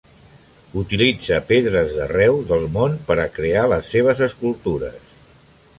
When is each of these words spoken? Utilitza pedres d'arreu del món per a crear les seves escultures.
Utilitza 0.81 1.37
pedres 1.51 1.93
d'arreu 1.99 2.41
del 2.53 2.67
món 2.79 2.97
per 3.11 3.19
a 3.25 3.29
crear 3.37 3.69
les 3.75 3.95
seves 3.97 4.27
escultures. 4.31 5.19